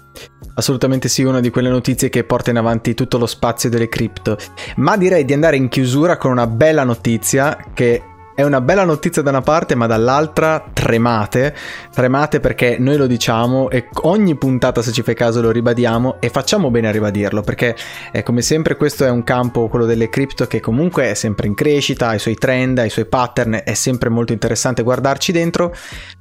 [0.55, 4.37] Assolutamente sì, una di quelle notizie che porta in avanti tutto lo spazio delle cripto.
[4.77, 8.01] Ma direi di andare in chiusura con una bella notizia che
[8.39, 11.53] è una bella notizia da una parte, ma dall'altra tremate.
[11.93, 16.29] Tremate perché noi lo diciamo e ogni puntata, se ci fai caso, lo ribadiamo e
[16.29, 17.75] facciamo bene a ribadirlo perché,
[18.13, 21.53] eh, come sempre, questo è un campo, quello delle cripto, che comunque è sempre in
[21.53, 25.75] crescita, ha i suoi trend, ha i suoi pattern, è sempre molto interessante guardarci dentro.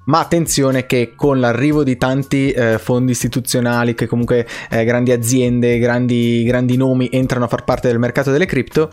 [0.06, 5.78] Ma attenzione che con l'arrivo di tanti eh, fondi istituzionali, che comunque eh, grandi aziende,
[5.78, 8.90] grandi, grandi nomi entrano a far parte del mercato delle cripto,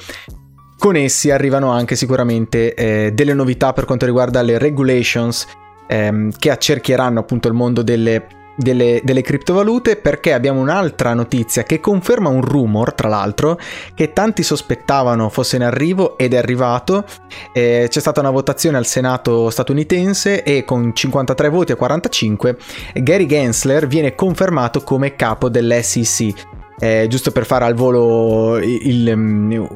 [0.77, 5.47] con essi arrivano anche sicuramente eh, delle novità per quanto riguarda le regulations
[5.87, 11.79] ehm, che accerchieranno appunto il mondo delle, delle, delle, criptovalute perché abbiamo un'altra notizia che
[11.79, 13.57] conferma un rumor tra l'altro
[13.93, 17.05] che tanti sospettavano fosse in arrivo ed è arrivato.
[17.53, 22.57] Eh, c'è stata una votazione al senato statunitense e con 53 voti a 45
[22.95, 26.33] Gary Gensler viene confermato come capo dell'SEC
[26.77, 29.67] eh, giusto per fare al volo il, il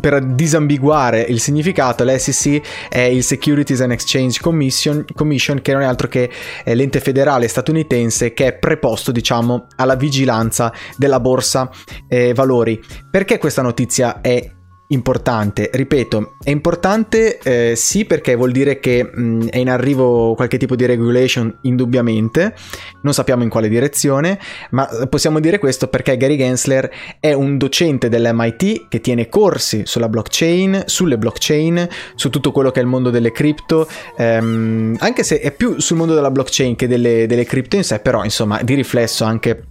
[0.00, 5.84] per disambiguare il significato, l'SEC è il Securities and Exchange Commission, Commission, che non è
[5.84, 6.30] altro che
[6.64, 11.70] eh, l'ente federale statunitense che è preposto, diciamo, alla vigilanza della borsa
[12.08, 12.80] eh, valori.
[13.10, 14.56] Perché questa notizia è
[14.88, 15.70] importante.
[15.72, 20.76] Ripeto, è importante eh, sì perché vuol dire che mh, è in arrivo qualche tipo
[20.76, 22.54] di regulation indubbiamente,
[23.02, 24.38] non sappiamo in quale direzione,
[24.70, 30.08] ma possiamo dire questo perché Gary Gensler è un docente dell'MIT che tiene corsi sulla
[30.08, 35.40] blockchain, sulle blockchain, su tutto quello che è il mondo delle cripto, ehm, anche se
[35.40, 38.74] è più sul mondo della blockchain che delle, delle cripto in sé, però insomma di
[38.74, 39.64] riflesso anche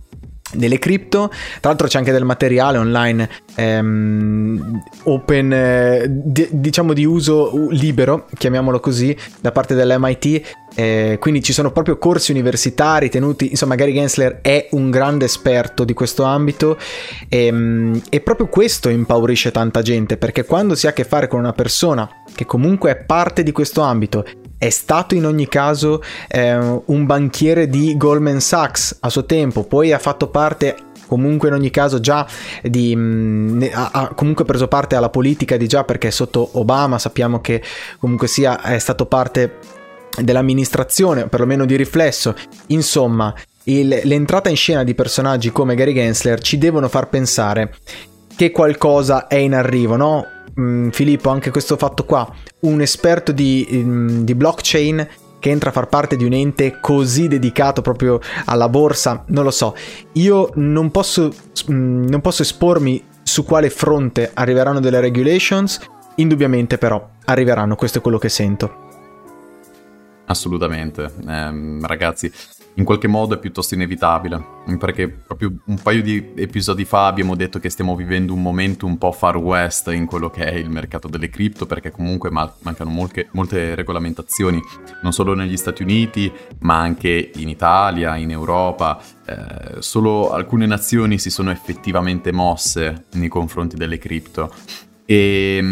[0.54, 1.30] delle cripto.
[1.30, 8.28] Tra l'altro c'è anche del materiale online ehm, open, eh, d- diciamo di uso libero,
[8.38, 10.56] chiamiamolo così, da parte dell'MIT.
[10.80, 15.84] Eh, quindi ci sono proprio corsi universitari tenuti, insomma Gary Gensler è un grande esperto
[15.84, 16.78] di questo ambito
[17.30, 21.40] ehm, e proprio questo impaurisce tanta gente perché quando si ha a che fare con
[21.40, 24.24] una persona che comunque è parte di questo ambito
[24.58, 26.56] è stato in ogni caso eh,
[26.86, 30.76] un banchiere di Goldman Sachs a suo tempo, poi ha fatto parte
[31.08, 32.28] comunque in ogni caso già
[32.62, 37.40] di, mh, mm, ha, comunque preso parte alla politica di già perché sotto Obama sappiamo
[37.40, 37.62] che
[38.00, 39.58] comunque sia è stato parte
[40.22, 42.36] dell'amministrazione, perlomeno di riflesso.
[42.68, 43.34] Insomma,
[43.66, 47.76] il, l'entrata in scena di personaggi come Gary Gensler ci devono far pensare
[48.36, 50.26] che qualcosa è in arrivo, no?
[50.60, 52.28] Mm, Filippo, anche questo fatto qua,
[52.62, 55.08] un esperto di, mm, di blockchain
[55.40, 59.52] che entra a far parte di un ente così dedicato proprio alla borsa, non lo
[59.52, 59.76] so.
[60.14, 61.32] Io non posso,
[61.72, 65.80] mm, non posso espormi su quale fronte arriveranno delle regulations,
[66.16, 68.86] indubbiamente però arriveranno, questo è quello che sento.
[70.26, 72.32] Assolutamente, eh, ragazzi,
[72.78, 74.44] in qualche modo è piuttosto inevitabile,
[74.78, 79.00] perché proprio un paio di episodi fa abbiamo detto che stiamo vivendo un momento un
[79.00, 83.30] po' far west in quello che è il mercato delle cripto, perché comunque mancano molte,
[83.32, 84.62] molte regolamentazioni,
[85.02, 89.02] non solo negli Stati Uniti, ma anche in Italia, in Europa.
[89.26, 94.54] Eh, solo alcune nazioni si sono effettivamente mosse nei confronti delle cripto
[95.10, 95.66] e mh,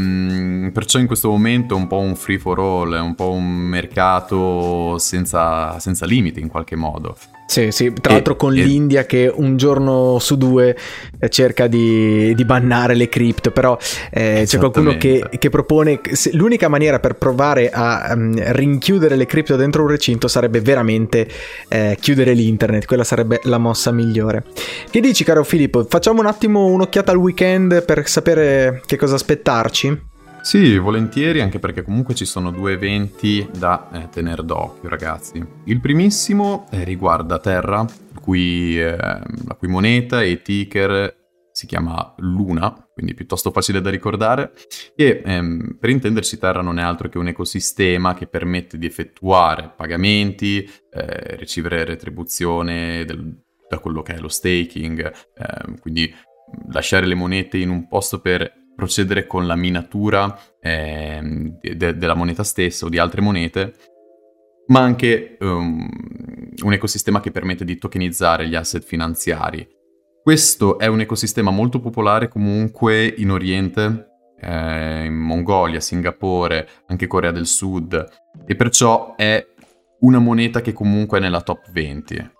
[0.75, 3.45] perciò in questo momento è un po' un free for all, è un po' un
[3.49, 7.15] mercato senza, senza limiti in qualche modo.
[7.47, 8.61] Sì, sì, tra e, l'altro con e...
[8.61, 10.75] l'India che un giorno su due
[11.17, 13.77] eh, cerca di, di, bannare le cripto, però
[14.11, 19.25] eh, c'è qualcuno che, che propone se, l'unica maniera per provare a um, rinchiudere le
[19.25, 21.25] cripto dentro un recinto sarebbe veramente
[21.69, 24.43] eh, chiudere l'internet, quella sarebbe la mossa migliore.
[24.89, 25.85] Che dici caro Filippo?
[25.87, 30.13] Facciamo un attimo un'occhiata al weekend per sapere che cosa aspettarci?
[30.45, 35.43] Sì, volentieri, anche perché comunque ci sono due eventi da eh, tenere d'occhio, ragazzi.
[35.63, 37.83] Il primissimo eh, riguarda Terra,
[38.21, 44.53] cui, eh, la cui moneta e ticker si chiama Luna, quindi piuttosto facile da ricordare,
[44.95, 49.73] e ehm, per intenderci Terra non è altro che un ecosistema che permette di effettuare
[49.75, 53.35] pagamenti, eh, ricevere retribuzione del,
[53.67, 56.13] da quello che è lo staking, ehm, quindi
[56.69, 61.21] lasciare le monete in un posto per procedere con la minatura eh,
[61.61, 63.73] de- della moneta stessa o di altre monete
[64.67, 65.87] ma anche um,
[66.63, 69.67] un ecosistema che permette di tokenizzare gli asset finanziari.
[70.23, 74.07] Questo è un ecosistema molto popolare comunque in Oriente,
[74.39, 78.05] eh, in Mongolia, Singapore, anche Corea del Sud,
[78.45, 79.45] e perciò è
[79.99, 82.31] una moneta che comunque è nella top 20.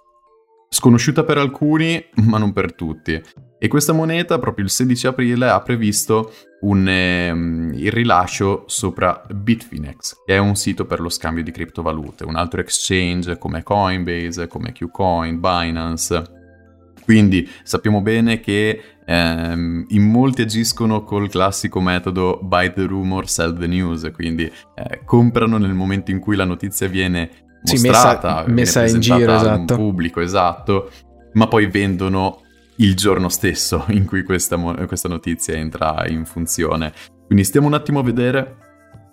[0.70, 3.22] Sconosciuta per alcuni, ma non per tutti.
[3.66, 10.18] E questa moneta, proprio il 16 aprile, ha previsto un, ehm, il rilascio sopra Bitfinex,
[10.24, 14.72] che è un sito per lo scambio di criptovalute, un altro exchange come Coinbase, come
[14.72, 16.94] Qcoin, Binance.
[17.04, 23.58] Quindi sappiamo bene che ehm, in molti agiscono col classico metodo buy the rumor, sell
[23.58, 27.32] the news, quindi eh, comprano nel momento in cui la notizia viene
[27.64, 29.76] mostrata, sì, messa, messa in giro, esatto.
[29.76, 30.92] pubblico, esatto,
[31.34, 32.44] ma poi vendono
[32.78, 36.94] il giorno stesso in cui questa, questa notizia entra in funzione.
[37.26, 38.64] Quindi stiamo un attimo a vedere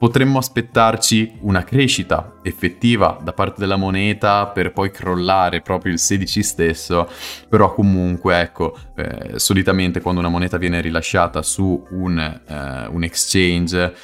[0.03, 6.43] potremmo aspettarci una crescita effettiva da parte della moneta per poi crollare proprio il 16
[6.43, 7.09] stesso,
[7.49, 13.95] però comunque ecco, eh, solitamente quando una moneta viene rilasciata su un, eh, un exchange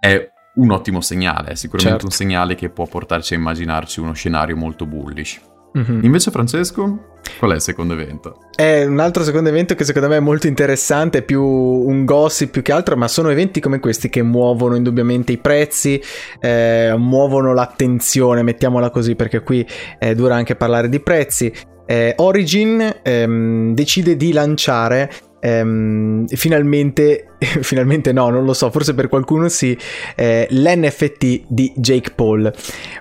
[0.00, 2.06] è un ottimo segnale, è sicuramente certo.
[2.06, 5.52] un segnale che può portarci a immaginarci uno scenario molto bullish.
[5.76, 6.04] Mm-hmm.
[6.04, 8.38] Invece Francesco, qual è il secondo evento?
[8.54, 12.62] È un altro secondo evento che secondo me è molto interessante, più un gossip più
[12.62, 16.00] che altro, ma sono eventi come questi che muovono indubbiamente i prezzi,
[16.40, 19.66] eh, muovono l'attenzione, mettiamola così, perché qui
[19.98, 21.52] eh, dura anche parlare di prezzi.
[21.86, 25.10] Eh, Origin ehm, decide di lanciare
[25.40, 29.76] ehm, finalmente, finalmente no, non lo so, forse per qualcuno sì,
[30.14, 32.52] eh, l'NFT di Jake Paul.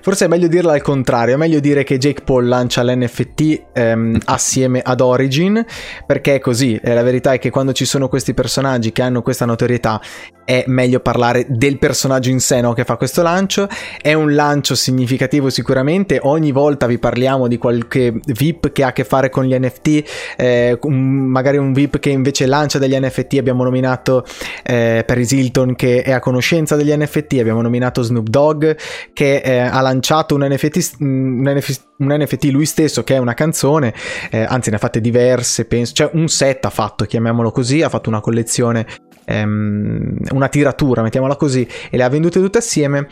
[0.01, 4.19] Forse è meglio dirlo al contrario, è meglio dire che Jake Paul lancia l'NFT ehm,
[4.25, 5.65] assieme ad Origin,
[6.05, 9.21] perché è così, eh, la verità è che quando ci sono questi personaggi che hanno
[9.21, 10.01] questa notorietà
[10.45, 13.67] è meglio parlare del personaggio in sé no, che fa questo lancio.
[14.01, 18.93] È un lancio significativo sicuramente, ogni volta vi parliamo di qualche VIP che ha a
[18.93, 20.03] che fare con gli NFT,
[20.37, 24.25] eh, magari un VIP che invece lancia degli NFT, abbiamo nominato
[24.63, 28.71] eh, Paris Hilton che è a conoscenza degli NFT, abbiamo nominato Snoop Dogg
[29.13, 33.33] che eh, ha lanciato un NFT, un NFT, un NFT, lui stesso che è una
[33.33, 33.93] canzone,
[34.29, 37.89] eh, anzi ne ha fatte diverse, penso, cioè un set ha fatto, chiamiamolo così, ha
[37.89, 38.85] fatto una collezione
[39.25, 43.07] ehm, una tiratura, mettiamola così, e le ha vendute tutte assieme.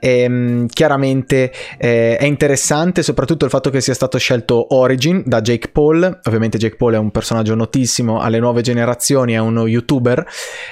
[0.00, 5.68] Ehm, chiaramente eh, è interessante soprattutto il fatto che sia stato scelto Origin da Jake
[5.68, 6.20] Paul.
[6.24, 10.26] Ovviamente Jake Paul è un personaggio notissimo alle nuove generazioni, è uno youtuber.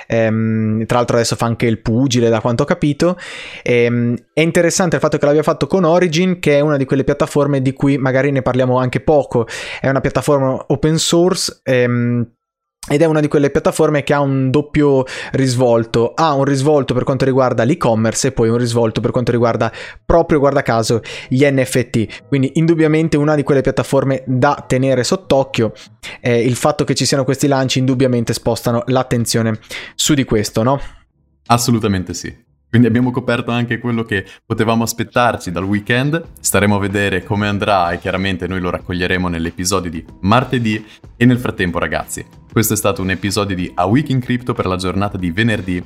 [0.06, 3.18] Ehm, tra l'altro adesso fa anche il pugile, da quanto ho capito.
[3.62, 7.04] Ehm, è interessante il fatto che l'abbia fatto con Origin, che è una di quelle
[7.04, 9.46] piattaforme di cui magari ne parliamo anche poco.
[9.80, 11.60] È una piattaforma open source.
[11.64, 12.26] Ehm,
[12.88, 16.14] ed è una di quelle piattaforme che ha un doppio risvolto.
[16.14, 19.72] Ha un risvolto per quanto riguarda l'e-commerce e poi un risvolto per quanto riguarda
[20.04, 22.26] proprio, guarda caso, gli NFT.
[22.26, 25.72] Quindi indubbiamente una di quelle piattaforme da tenere sott'occhio.
[26.20, 29.60] Eh, il fatto che ci siano questi lanci indubbiamente spostano l'attenzione
[29.94, 30.80] su di questo, no?
[31.46, 32.41] Assolutamente sì.
[32.72, 37.90] Quindi abbiamo coperto anche quello che potevamo aspettarci dal weekend, staremo a vedere come andrà
[37.90, 40.82] e chiaramente noi lo raccoglieremo nell'episodio di martedì
[41.14, 44.64] e nel frattempo ragazzi, questo è stato un episodio di A Week in Crypto per
[44.64, 45.84] la giornata di venerdì.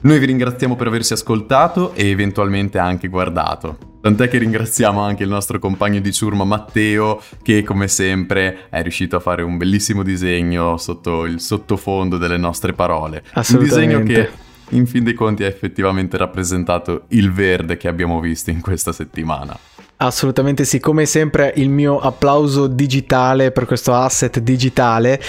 [0.00, 3.98] Noi vi ringraziamo per averci ascoltato e eventualmente anche guardato.
[4.00, 9.16] Tant'è che ringraziamo anche il nostro compagno di ciurma Matteo che come sempre è riuscito
[9.16, 13.22] a fare un bellissimo disegno sotto il sottofondo delle nostre parole.
[13.34, 14.30] Un disegno che
[14.74, 19.56] in fin dei conti ha effettivamente rappresentato il verde che abbiamo visto in questa settimana.
[19.96, 25.20] Assolutamente sì, come sempre il mio applauso digitale per questo asset digitale.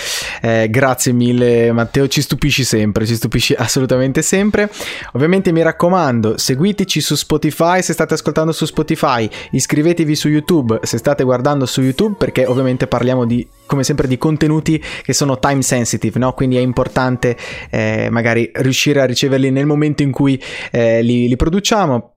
[0.42, 4.72] Eh, grazie mille Matteo, ci stupisci sempre, ci stupisci assolutamente sempre.
[5.14, 10.98] Ovviamente mi raccomando, seguiteci su Spotify se state ascoltando su Spotify, iscrivetevi su YouTube se
[10.98, 15.62] state guardando su YouTube perché ovviamente parliamo di come sempre di contenuti che sono time
[15.62, 16.34] sensitive, no?
[16.34, 17.38] quindi è importante
[17.70, 20.42] eh, magari riuscire a riceverli nel momento in cui
[20.72, 22.15] eh, li, li produciamo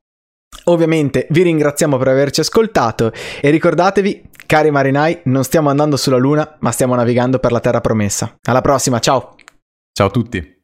[0.65, 6.57] Ovviamente vi ringraziamo per averci ascoltato e ricordatevi, cari marinai, non stiamo andando sulla Luna,
[6.61, 8.37] ma stiamo navigando per la Terra promessa.
[8.43, 9.35] Alla prossima, ciao!
[9.93, 10.58] Ciao a tutti!